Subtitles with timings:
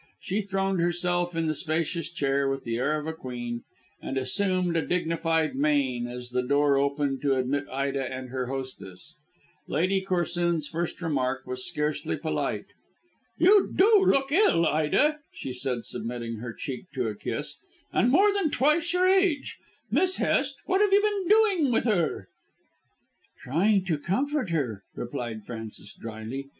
[0.19, 3.61] She throned herself in the spacious chair with the air of a queen,
[4.01, 9.13] and assumed a dignified mein as the door opened to admit Ida and her hostess.
[9.67, 12.65] Lady Corsoon's first remark was scarcely polite.
[13.37, 17.59] "You do look ill, Ida," she said submitting her cheek to a kiss,
[17.93, 19.59] "and more than twice your age.
[19.91, 22.27] Miss Hest, what have you been doing with her?"
[23.43, 26.49] "Trying to comfort her," replied Frances drily.